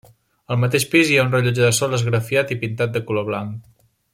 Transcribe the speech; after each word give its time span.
Al 0.53 0.57
mateix 0.61 0.85
pis 0.93 1.11
hi 1.11 1.19
ha 1.19 1.25
un 1.25 1.29
rellotge 1.35 1.65
de 1.67 1.71
sol 1.81 1.93
esgrafiat 1.99 2.55
i 2.57 2.61
pintat 2.65 2.97
de 2.97 3.07
color 3.11 3.29
blanc. 3.33 3.73